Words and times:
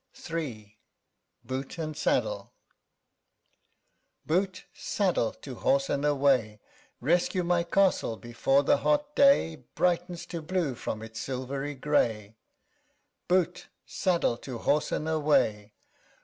_20 0.27 0.43
III 0.45 0.79
BOOT 1.43 1.77
AND 1.77 1.95
SADDLE 1.95 2.51
Boot, 4.25 4.65
saddle, 4.73 5.31
to 5.31 5.53
horse, 5.53 5.91
and 5.91 6.03
away! 6.03 6.59
Rescue 6.99 7.43
my 7.43 7.61
castle 7.63 8.17
before 8.17 8.63
the 8.63 8.77
hot 8.77 9.15
day 9.15 9.57
Brightens 9.75 10.25
to 10.25 10.41
blue 10.41 10.73
from 10.73 11.03
its 11.03 11.19
silvery 11.19 11.75
gray, 11.75 12.35
CHORUS. 13.29 13.47
_Boot, 13.47 13.65
saddle, 13.85 14.37
to 14.37 14.57
horse, 14.57 14.91
and 14.91 15.07
away! 15.07 15.75